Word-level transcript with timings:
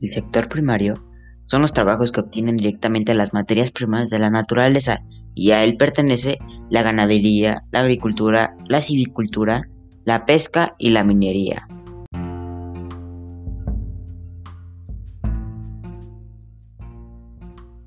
El 0.00 0.12
sector 0.12 0.48
primario 0.48 0.94
son 1.46 1.62
los 1.62 1.72
trabajos 1.74 2.10
que 2.10 2.20
obtienen 2.20 2.56
directamente 2.56 3.14
las 3.14 3.34
materias 3.34 3.70
primas 3.70 4.08
de 4.08 4.18
la 4.18 4.30
naturaleza 4.30 5.02
y 5.34 5.50
a 5.50 5.62
él 5.62 5.76
pertenece 5.76 6.38
la 6.70 6.82
ganadería, 6.82 7.64
la 7.70 7.80
agricultura, 7.80 8.56
la 8.66 8.80
civicultura, 8.80 9.68
la 10.04 10.24
pesca 10.24 10.74
y 10.78 10.90
la 10.90 11.04
minería. 11.04 11.66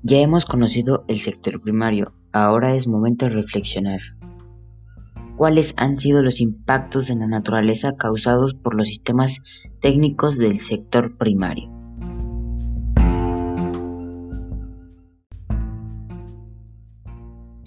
Ya 0.02 0.18
hemos 0.18 0.44
conocido 0.44 1.04
el 1.08 1.20
sector 1.20 1.62
primario, 1.62 2.12
ahora 2.32 2.74
es 2.74 2.86
momento 2.86 3.24
de 3.24 3.32
reflexionar. 3.32 4.00
¿Cuáles 5.36 5.74
han 5.78 5.98
sido 5.98 6.22
los 6.22 6.40
impactos 6.40 7.10
en 7.10 7.20
la 7.20 7.26
naturaleza 7.26 7.96
causados 7.96 8.54
por 8.54 8.74
los 8.74 8.86
sistemas 8.86 9.42
técnicos 9.80 10.38
del 10.38 10.60
sector 10.60 11.16
primario? 11.16 11.73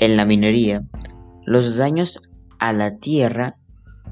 En 0.07 0.15
la 0.15 0.23
minería, 0.23 0.85
los 1.45 1.75
daños 1.75 2.21
a 2.59 2.71
la 2.71 2.95
tierra 2.95 3.57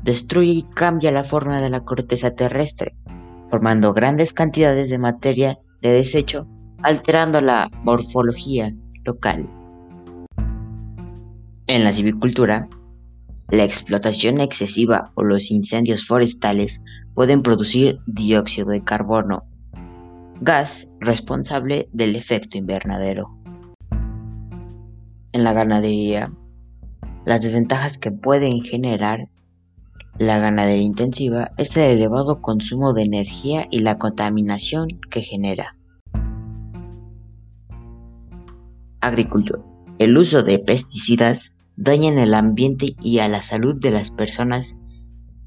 destruye 0.04 0.52
y 0.52 0.64
cambia 0.64 1.10
la 1.10 1.24
forma 1.24 1.62
de 1.62 1.70
la 1.70 1.86
corteza 1.86 2.32
terrestre, 2.36 2.98
formando 3.50 3.94
grandes 3.94 4.34
cantidades 4.34 4.90
de 4.90 5.00
materia 5.00 5.58
de 5.82 5.94
desecho, 5.94 6.50
alterando 6.84 7.40
la 7.40 7.70
morfología 7.86 8.76
local. 9.06 9.48
En 11.68 11.86
la 11.86 11.94
civicultura, 11.94 12.68
la 13.50 13.64
explotación 13.64 14.42
excesiva 14.42 15.14
o 15.16 15.24
los 15.24 15.50
incendios 15.50 16.06
forestales 16.06 16.82
pueden 17.14 17.42
producir 17.42 18.00
dióxido 18.06 18.68
de 18.68 18.84
carbono, 18.84 19.44
gas 20.42 20.90
responsable 21.00 21.88
del 21.94 22.18
efecto 22.18 22.58
invernadero 22.58 23.45
en 25.36 25.44
la 25.44 25.52
ganadería. 25.52 26.32
Las 27.26 27.42
desventajas 27.42 27.98
que 27.98 28.10
pueden 28.10 28.62
generar 28.62 29.28
la 30.18 30.40
ganadería 30.40 30.82
intensiva 30.82 31.52
es 31.58 31.76
el 31.76 31.98
elevado 31.98 32.42
consumo 32.42 32.94
de 32.94 33.04
energía 33.04 33.68
y 33.70 33.80
la 33.80 33.98
contaminación 33.98 34.88
que 35.12 35.22
genera. 35.22 35.76
Agricultura. 39.02 39.62
El 40.00 40.18
uso 40.18 40.42
de 40.42 40.58
pesticidas 40.58 41.54
daña 41.76 42.12
el 42.24 42.34
ambiente 42.34 42.96
y 43.02 43.20
a 43.20 43.28
la 43.28 43.44
salud 43.44 43.78
de 43.82 43.92
las 43.92 44.12
personas. 44.12 44.78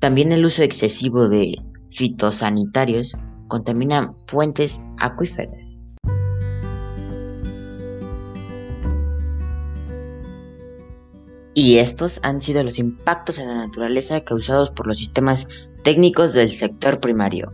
También 0.01 0.33
el 0.33 0.45
uso 0.45 0.63
excesivo 0.63 1.31
de 1.31 1.63
fitosanitarios 1.93 3.17
contamina 3.49 4.13
fuentes 4.27 4.83
acuíferas. 4.99 5.78
Y 11.59 11.79
estos 11.79 12.21
han 12.23 12.41
sido 12.41 12.63
los 12.63 12.79
impactos 12.79 13.41
en 13.41 13.49
la 13.49 13.67
naturaleza 13.67 14.21
causados 14.21 14.71
por 14.71 14.87
los 14.87 14.97
sistemas 14.97 15.49
técnicos 15.83 16.33
del 16.33 16.57
sector 16.57 17.01
primario. 17.01 17.53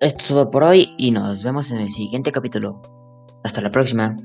Esto 0.00 0.22
es 0.22 0.26
todo 0.26 0.50
por 0.50 0.64
hoy 0.64 0.96
y 0.98 1.12
nos 1.12 1.44
vemos 1.44 1.70
en 1.70 1.78
el 1.78 1.92
siguiente 1.92 2.32
capítulo. 2.32 2.82
Hasta 3.44 3.60
la 3.60 3.70
próxima. 3.70 4.16